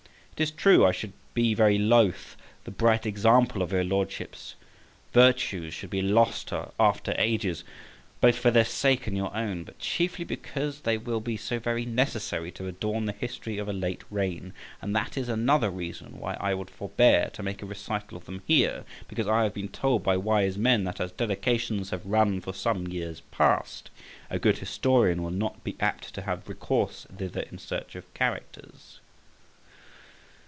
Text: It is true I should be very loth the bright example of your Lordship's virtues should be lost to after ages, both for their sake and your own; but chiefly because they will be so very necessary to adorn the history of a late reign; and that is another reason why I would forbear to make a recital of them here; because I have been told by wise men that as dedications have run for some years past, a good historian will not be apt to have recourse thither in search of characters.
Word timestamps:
It 0.35 0.45
is 0.45 0.49
true 0.49 0.83
I 0.87 0.91
should 0.91 1.13
be 1.35 1.53
very 1.53 1.77
loth 1.77 2.35
the 2.63 2.71
bright 2.71 3.05
example 3.05 3.61
of 3.61 3.71
your 3.71 3.83
Lordship's 3.83 4.55
virtues 5.13 5.71
should 5.71 5.91
be 5.91 6.01
lost 6.01 6.47
to 6.47 6.71
after 6.79 7.13
ages, 7.19 7.63
both 8.21 8.37
for 8.39 8.49
their 8.49 8.65
sake 8.65 9.05
and 9.05 9.15
your 9.15 9.31
own; 9.37 9.63
but 9.65 9.77
chiefly 9.77 10.25
because 10.25 10.81
they 10.81 10.97
will 10.97 11.19
be 11.19 11.37
so 11.37 11.59
very 11.59 11.85
necessary 11.85 12.49
to 12.53 12.65
adorn 12.65 13.05
the 13.05 13.11
history 13.11 13.59
of 13.59 13.67
a 13.69 13.73
late 13.73 14.03
reign; 14.09 14.53
and 14.81 14.95
that 14.95 15.15
is 15.15 15.29
another 15.29 15.69
reason 15.69 16.17
why 16.19 16.33
I 16.39 16.55
would 16.55 16.71
forbear 16.71 17.29
to 17.33 17.43
make 17.43 17.61
a 17.61 17.67
recital 17.67 18.17
of 18.17 18.25
them 18.25 18.41
here; 18.47 18.83
because 19.07 19.27
I 19.27 19.43
have 19.43 19.53
been 19.53 19.69
told 19.69 20.01
by 20.01 20.17
wise 20.17 20.57
men 20.57 20.85
that 20.85 20.99
as 20.99 21.11
dedications 21.11 21.91
have 21.91 22.03
run 22.03 22.41
for 22.41 22.51
some 22.51 22.87
years 22.87 23.21
past, 23.29 23.91
a 24.27 24.39
good 24.39 24.57
historian 24.57 25.21
will 25.21 25.29
not 25.29 25.63
be 25.63 25.75
apt 25.79 26.15
to 26.15 26.23
have 26.23 26.49
recourse 26.49 27.05
thither 27.15 27.41
in 27.41 27.59
search 27.59 27.93
of 27.95 28.11
characters. 28.15 28.97